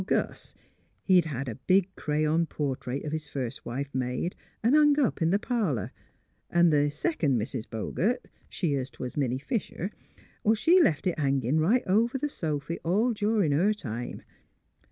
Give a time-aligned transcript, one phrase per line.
[0.07, 0.55] Gus,
[1.03, 5.29] he'd had a big crayon portrait of his first wife made an' hung up in
[5.31, 5.91] th' parlour;
[6.49, 9.91] an' the secon' Mis' Bogert— she 'twas Minnie Fisher—
[10.81, 14.23] left it hangin' right over the sofy all durin' her time.